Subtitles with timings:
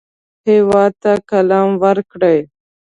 [0.47, 2.39] هېواد ته قلم ورکړئ